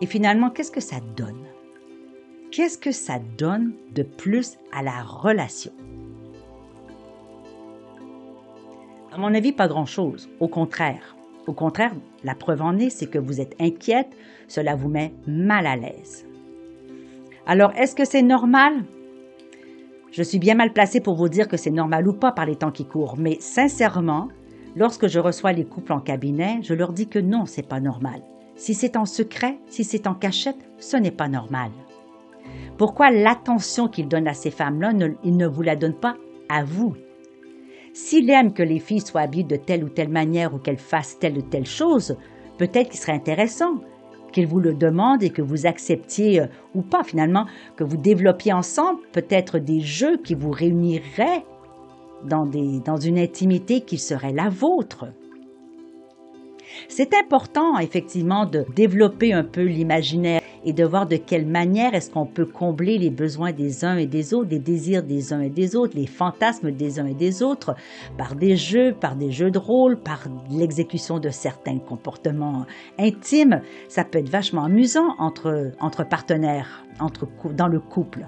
Et 0.00 0.06
finalement, 0.06 0.50
qu'est-ce 0.50 0.70
que 0.70 0.80
ça 0.80 0.96
donne? 1.16 1.44
Qu'est-ce 2.50 2.78
que 2.78 2.92
ça 2.92 3.18
donne 3.38 3.74
de 3.94 4.02
plus 4.02 4.56
à 4.72 4.82
la 4.82 5.02
relation? 5.02 5.72
À 9.12 9.18
mon 9.18 9.34
avis, 9.34 9.52
pas 9.52 9.68
grand-chose. 9.68 10.28
Au 10.40 10.48
contraire, 10.48 11.16
au 11.46 11.52
contraire, 11.52 11.92
la 12.22 12.34
preuve 12.34 12.62
en 12.62 12.78
est, 12.78 12.90
c'est 12.90 13.08
que 13.08 13.18
vous 13.18 13.40
êtes 13.40 13.56
inquiète, 13.60 14.16
cela 14.46 14.76
vous 14.76 14.88
met 14.88 15.12
mal 15.26 15.66
à 15.66 15.76
l'aise. 15.76 16.26
Alors, 17.46 17.72
est-ce 17.72 17.94
que 17.94 18.04
c'est 18.04 18.22
normal? 18.22 18.84
Je 20.12 20.22
suis 20.22 20.38
bien 20.38 20.54
mal 20.54 20.72
placée 20.72 21.00
pour 21.00 21.16
vous 21.16 21.28
dire 21.28 21.48
que 21.48 21.56
c'est 21.56 21.70
normal 21.70 22.06
ou 22.06 22.12
pas 22.12 22.32
par 22.32 22.46
les 22.46 22.56
temps 22.56 22.70
qui 22.70 22.84
courent, 22.84 23.16
mais 23.18 23.36
sincèrement, 23.40 24.28
lorsque 24.76 25.08
je 25.08 25.18
reçois 25.18 25.52
les 25.52 25.64
couples 25.64 25.92
en 25.92 26.00
cabinet, 26.00 26.60
je 26.62 26.74
leur 26.74 26.92
dis 26.92 27.08
que 27.08 27.18
non, 27.18 27.46
c'est 27.46 27.66
pas 27.66 27.80
normal. 27.80 28.22
Si 28.60 28.74
c'est 28.74 28.98
en 28.98 29.06
secret, 29.06 29.56
si 29.68 29.84
c'est 29.84 30.06
en 30.06 30.12
cachette, 30.12 30.68
ce 30.76 30.98
n'est 30.98 31.10
pas 31.10 31.28
normal. 31.28 31.70
Pourquoi 32.76 33.10
l'attention 33.10 33.88
qu'ils 33.88 34.06
donnent 34.06 34.28
à 34.28 34.34
ces 34.34 34.50
femmes-là, 34.50 34.92
ils 35.24 35.38
ne 35.38 35.46
vous 35.46 35.62
la 35.62 35.76
donnent 35.76 35.94
pas 35.94 36.18
à 36.50 36.62
vous? 36.62 36.94
S'il 37.94 38.28
aime 38.28 38.52
que 38.52 38.62
les 38.62 38.78
filles 38.78 39.00
soient 39.00 39.22
habillées 39.22 39.44
de 39.44 39.56
telle 39.56 39.82
ou 39.82 39.88
telle 39.88 40.10
manière 40.10 40.52
ou 40.52 40.58
qu'elles 40.58 40.76
fassent 40.76 41.18
telle 41.18 41.38
ou 41.38 41.40
telle 41.40 41.64
chose, 41.64 42.18
peut-être 42.58 42.90
qu'il 42.90 43.00
serait 43.00 43.14
intéressant 43.14 43.76
qu'il 44.30 44.46
vous 44.46 44.60
le 44.60 44.74
demande 44.74 45.22
et 45.22 45.30
que 45.30 45.40
vous 45.40 45.64
acceptiez 45.64 46.42
euh, 46.42 46.46
ou 46.74 46.82
pas 46.82 47.02
finalement, 47.02 47.46
que 47.76 47.84
vous 47.84 47.96
développiez 47.96 48.52
ensemble 48.52 49.00
peut-être 49.12 49.58
des 49.58 49.80
jeux 49.80 50.18
qui 50.18 50.34
vous 50.34 50.50
réuniraient 50.50 51.46
dans, 52.26 52.44
dans 52.44 52.98
une 52.98 53.18
intimité 53.18 53.80
qui 53.80 53.96
serait 53.96 54.34
la 54.34 54.50
vôtre. 54.50 55.06
C'est 56.88 57.14
important 57.14 57.78
effectivement 57.78 58.46
de 58.46 58.64
développer 58.74 59.32
un 59.32 59.44
peu 59.44 59.64
l'imaginaire 59.64 60.40
et 60.64 60.72
de 60.72 60.84
voir 60.84 61.06
de 61.06 61.16
quelle 61.16 61.46
manière 61.46 61.94
est-ce 61.94 62.10
qu'on 62.10 62.26
peut 62.26 62.44
combler 62.44 62.98
les 62.98 63.10
besoins 63.10 63.52
des 63.52 63.84
uns 63.84 63.96
et 63.96 64.06
des 64.06 64.34
autres, 64.34 64.50
les 64.50 64.58
désirs 64.58 65.02
des 65.02 65.32
uns 65.32 65.40
et 65.40 65.48
des 65.48 65.76
autres, 65.76 65.96
les 65.96 66.06
fantasmes 66.06 66.70
des 66.70 67.00
uns 67.00 67.06
et 67.06 67.14
des 67.14 67.42
autres, 67.42 67.74
par 68.18 68.34
des 68.34 68.56
jeux, 68.56 68.92
par 68.92 69.16
des 69.16 69.30
jeux 69.30 69.50
de 69.50 69.58
rôle, 69.58 69.98
par 69.98 70.24
l'exécution 70.50 71.18
de 71.18 71.30
certains 71.30 71.78
comportements 71.78 72.66
intimes. 72.98 73.62
Ça 73.88 74.04
peut 74.04 74.18
être 74.18 74.28
vachement 74.28 74.64
amusant 74.64 75.14
entre, 75.18 75.72
partenaires, 76.08 76.84
entre, 77.00 77.26
dans 77.54 77.68
le 77.68 77.80
couple. 77.80 78.26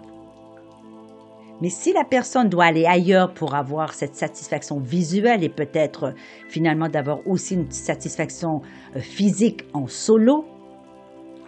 Mais 1.60 1.68
si 1.68 1.92
la 1.92 2.04
personne 2.04 2.48
doit 2.48 2.64
aller 2.64 2.86
ailleurs 2.86 3.34
pour 3.34 3.54
avoir 3.54 3.92
cette 3.94 4.16
satisfaction 4.16 4.80
visuelle 4.80 5.44
et 5.44 5.48
peut-être 5.48 6.14
finalement 6.48 6.88
d'avoir 6.88 7.26
aussi 7.26 7.54
une 7.54 7.70
satisfaction 7.70 8.62
euh, 8.96 9.00
physique 9.00 9.64
en 9.72 9.86
solo, 9.86 10.44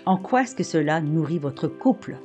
en 0.06 0.16
quoi 0.18 0.42
est-ce 0.42 0.54
que 0.54 0.62
cela 0.62 1.00
nourrit 1.00 1.38
votre 1.38 1.66
couple? 1.66 2.18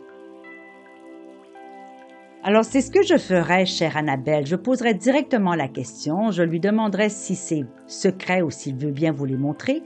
Alors, 2.42 2.64
c'est 2.64 2.80
ce 2.80 2.90
que 2.90 3.04
je 3.04 3.18
ferais, 3.18 3.66
chère 3.66 3.98
Annabelle. 3.98 4.46
Je 4.46 4.56
poserai 4.56 4.94
directement 4.94 5.56
la 5.56 5.68
question, 5.68 6.32
je 6.32 6.42
lui 6.42 6.62
demanderai 6.62 7.10
si 7.10 7.36
c'est 7.36 7.66
secret 7.86 8.42
ou 8.42 8.50
s'il 8.50 8.78
veut 8.78 8.92
bien 8.92 9.12
vous 9.12 9.26
les 9.26 9.36
montrer, 9.36 9.84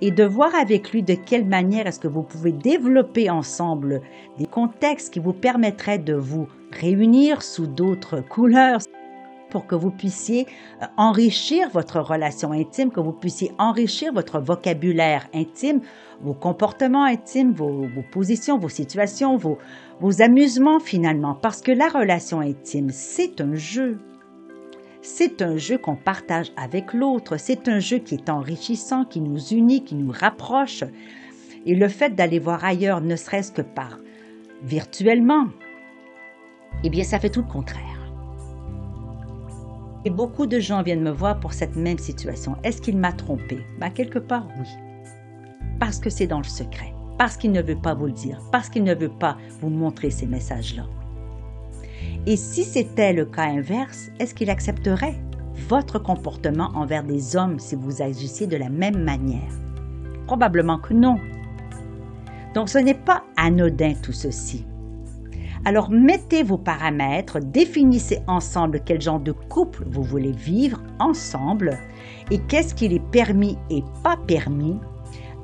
et 0.00 0.10
de 0.10 0.24
voir 0.24 0.54
avec 0.54 0.92
lui 0.92 1.02
de 1.02 1.14
quelle 1.14 1.46
manière 1.46 1.86
est-ce 1.86 2.00
que 2.00 2.08
vous 2.08 2.22
pouvez 2.22 2.52
développer 2.52 3.30
ensemble 3.30 4.00
des 4.38 4.46
contextes 4.46 5.12
qui 5.12 5.20
vous 5.20 5.32
permettraient 5.32 5.98
de 5.98 6.14
vous 6.14 6.48
réunir 6.72 7.42
sous 7.42 7.66
d'autres 7.66 8.20
couleurs 8.20 8.80
pour 9.50 9.66
que 9.66 9.74
vous 9.74 9.90
puissiez 9.90 10.46
euh, 10.80 10.86
enrichir 10.96 11.68
votre 11.70 12.00
relation 12.00 12.52
intime, 12.52 12.90
que 12.90 13.00
vous 13.00 13.12
puissiez 13.12 13.52
enrichir 13.58 14.12
votre 14.12 14.40
vocabulaire 14.40 15.26
intime, 15.34 15.80
vos 16.22 16.34
comportements 16.34 17.04
intimes, 17.04 17.52
vos, 17.52 17.88
positions, 18.12 18.58
vos 18.58 18.68
situations, 18.68 19.36
vos, 19.36 19.58
vos 20.00 20.22
amusements 20.22 20.80
finalement, 20.80 21.34
parce 21.34 21.60
que 21.60 21.72
la 21.72 21.88
relation 21.88 22.40
intime, 22.40 22.90
c'est 22.90 23.40
un 23.40 23.54
jeu. 23.54 23.98
C'est 25.02 25.40
un 25.40 25.56
jeu 25.56 25.78
qu'on 25.78 25.96
partage 25.96 26.52
avec 26.56 26.92
l'autre, 26.92 27.38
c'est 27.38 27.68
un 27.68 27.78
jeu 27.78 27.98
qui 27.98 28.16
est 28.16 28.28
enrichissant, 28.28 29.04
qui 29.04 29.20
nous 29.20 29.40
unit, 29.48 29.82
qui 29.82 29.94
nous 29.94 30.12
rapproche. 30.12 30.84
Et 31.64 31.74
le 31.74 31.88
fait 31.88 32.14
d'aller 32.14 32.38
voir 32.38 32.64
ailleurs, 32.64 33.00
ne 33.00 33.16
serait-ce 33.16 33.50
que 33.50 33.62
par 33.62 33.98
virtuellement, 34.62 35.46
eh 36.84 36.90
bien, 36.90 37.02
ça 37.02 37.18
fait 37.18 37.30
tout 37.30 37.40
le 37.40 37.50
contraire. 37.50 37.84
Et 40.04 40.10
beaucoup 40.10 40.46
de 40.46 40.60
gens 40.60 40.82
viennent 40.82 41.02
me 41.02 41.10
voir 41.10 41.40
pour 41.40 41.54
cette 41.54 41.76
même 41.76 41.98
situation. 41.98 42.56
Est-ce 42.62 42.82
qu'il 42.82 42.96
m'a 42.98 43.12
trompé? 43.12 43.58
Ben, 43.78 43.90
Quelque 43.90 44.18
part, 44.18 44.46
oui. 44.58 44.68
Parce 45.78 45.98
que 45.98 46.10
c'est 46.10 46.26
dans 46.26 46.38
le 46.38 46.44
secret, 46.44 46.92
parce 47.18 47.38
qu'il 47.38 47.52
ne 47.52 47.62
veut 47.62 47.80
pas 47.80 47.94
vous 47.94 48.06
le 48.06 48.12
dire, 48.12 48.40
parce 48.52 48.68
qu'il 48.68 48.84
ne 48.84 48.94
veut 48.94 49.10
pas 49.10 49.38
vous 49.60 49.70
montrer 49.70 50.10
ces 50.10 50.26
messages-là. 50.26 50.84
Et 52.26 52.36
si 52.36 52.64
c'était 52.64 53.14
le 53.14 53.24
cas 53.24 53.44
inverse, 53.44 54.10
est-ce 54.18 54.34
qu'il 54.34 54.50
accepterait 54.50 55.16
votre 55.68 55.98
comportement 55.98 56.70
envers 56.74 57.02
des 57.02 57.34
hommes 57.34 57.58
si 57.58 57.74
vous 57.74 58.02
agissiez 58.02 58.46
de 58.46 58.58
la 58.58 58.68
même 58.68 59.02
manière? 59.02 59.52
Probablement 60.26 60.78
que 60.78 60.92
non. 60.92 61.18
Donc 62.54 62.68
ce 62.68 62.78
n'est 62.78 62.94
pas 62.94 63.24
anodin 63.36 63.94
tout 64.02 64.12
ceci. 64.12 64.66
Alors 65.64 65.90
mettez 65.90 66.42
vos 66.42 66.58
paramètres, 66.58 67.38
définissez 67.40 68.20
ensemble 68.26 68.80
quel 68.84 69.00
genre 69.00 69.20
de 69.20 69.32
couple 69.32 69.84
vous 69.86 70.02
voulez 70.02 70.32
vivre 70.32 70.82
ensemble 70.98 71.78
et 72.30 72.38
qu'est-ce 72.38 72.74
qu'il 72.74 72.92
est 72.92 73.10
permis 73.10 73.56
et 73.70 73.82
pas 74.02 74.16
permis 74.26 74.78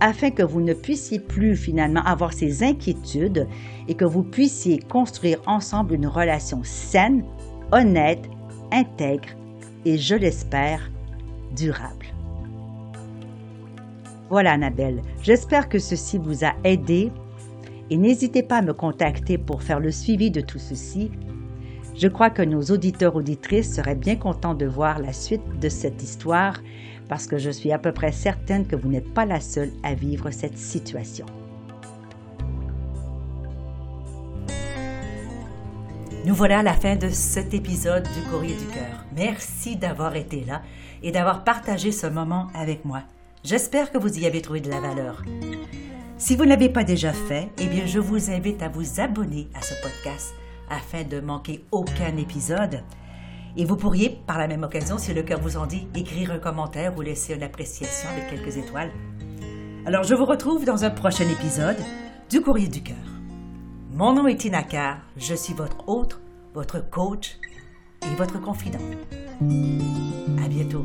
afin 0.00 0.30
que 0.30 0.42
vous 0.42 0.60
ne 0.60 0.74
puissiez 0.74 1.18
plus 1.18 1.56
finalement 1.56 2.02
avoir 2.02 2.32
ces 2.32 2.62
inquiétudes 2.62 3.46
et 3.88 3.94
que 3.94 4.04
vous 4.04 4.22
puissiez 4.22 4.78
construire 4.78 5.40
ensemble 5.46 5.94
une 5.94 6.06
relation 6.06 6.60
saine, 6.64 7.24
honnête, 7.72 8.28
intègre 8.72 9.28
et, 9.84 9.98
je 9.98 10.14
l'espère, 10.14 10.90
durable. 11.54 12.06
Voilà 14.28 14.52
Annabelle, 14.52 15.02
j'espère 15.22 15.68
que 15.68 15.78
ceci 15.78 16.18
vous 16.18 16.44
a 16.44 16.52
aidé 16.64 17.12
et 17.90 17.96
n'hésitez 17.96 18.42
pas 18.42 18.58
à 18.58 18.62
me 18.62 18.72
contacter 18.72 19.38
pour 19.38 19.62
faire 19.62 19.78
le 19.78 19.92
suivi 19.92 20.32
de 20.32 20.40
tout 20.40 20.58
ceci. 20.58 21.12
Je 21.94 22.08
crois 22.08 22.30
que 22.30 22.42
nos 22.42 22.62
auditeurs 22.62 23.14
auditrices 23.14 23.72
seraient 23.72 23.94
bien 23.94 24.16
contents 24.16 24.54
de 24.54 24.66
voir 24.66 24.98
la 24.98 25.12
suite 25.12 25.60
de 25.60 25.68
cette 25.68 26.02
histoire 26.02 26.60
parce 27.08 27.28
que 27.28 27.38
je 27.38 27.50
suis 27.50 27.70
à 27.70 27.78
peu 27.78 27.92
près 27.92 28.10
certaine 28.10 28.66
que 28.66 28.74
vous 28.74 28.88
n'êtes 28.88 29.14
pas 29.14 29.24
la 29.24 29.40
seule 29.40 29.70
à 29.84 29.94
vivre 29.94 30.30
cette 30.32 30.58
situation. 30.58 31.26
Nous 36.26 36.34
voilà 36.34 36.58
à 36.58 36.62
la 36.64 36.74
fin 36.74 36.96
de 36.96 37.08
cet 37.08 37.54
épisode 37.54 38.02
du 38.02 38.20
Courrier 38.28 38.56
du 38.56 38.66
cœur. 38.66 39.04
Merci 39.14 39.76
d'avoir 39.76 40.16
été 40.16 40.44
là 40.44 40.60
et 41.00 41.12
d'avoir 41.12 41.44
partagé 41.44 41.92
ce 41.92 42.08
moment 42.08 42.48
avec 42.52 42.84
moi. 42.84 43.04
J'espère 43.44 43.92
que 43.92 43.98
vous 43.98 44.18
y 44.18 44.26
avez 44.26 44.42
trouvé 44.42 44.60
de 44.60 44.68
la 44.68 44.80
valeur. 44.80 45.22
Si 46.18 46.34
vous 46.34 46.42
ne 46.42 46.48
l'avez 46.48 46.68
pas 46.68 46.82
déjà 46.82 47.12
fait, 47.12 47.48
eh 47.58 47.68
bien, 47.68 47.86
je 47.86 48.00
vous 48.00 48.28
invite 48.32 48.60
à 48.60 48.68
vous 48.68 49.00
abonner 49.00 49.46
à 49.54 49.62
ce 49.62 49.74
podcast 49.80 50.34
afin 50.68 51.04
de 51.04 51.20
manquer 51.20 51.64
aucun 51.70 52.16
épisode. 52.16 52.82
Et 53.56 53.64
vous 53.64 53.76
pourriez, 53.76 54.18
par 54.26 54.38
la 54.38 54.48
même 54.48 54.64
occasion, 54.64 54.98
si 54.98 55.14
le 55.14 55.22
cœur 55.22 55.38
vous 55.38 55.56
en 55.56 55.66
dit, 55.66 55.86
écrire 55.94 56.32
un 56.32 56.40
commentaire 56.40 56.98
ou 56.98 57.02
laisser 57.02 57.34
une 57.34 57.44
appréciation 57.44 58.08
avec 58.08 58.30
quelques 58.30 58.56
étoiles. 58.56 58.90
Alors, 59.86 60.02
je 60.02 60.16
vous 60.16 60.24
retrouve 60.24 60.64
dans 60.64 60.82
un 60.82 60.90
prochain 60.90 61.28
épisode 61.28 61.78
du 62.28 62.40
Courrier 62.40 62.66
du 62.66 62.82
cœur. 62.82 63.15
Mon 63.96 64.12
nom 64.12 64.26
est 64.26 64.36
Tina 64.36 64.62
je 65.16 65.34
suis 65.34 65.54
votre 65.54 65.88
hôte, 65.88 66.20
votre 66.52 66.80
coach 66.90 67.38
et 68.02 68.14
votre 68.16 68.38
confident. 68.38 68.78
À 69.40 70.48
bientôt. 70.48 70.84